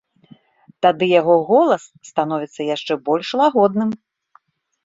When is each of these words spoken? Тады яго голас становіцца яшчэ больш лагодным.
Тады 0.85 1.05
яго 1.19 1.35
голас 1.49 1.83
становіцца 2.11 2.61
яшчэ 2.75 2.93
больш 3.11 3.27
лагодным. 3.43 3.89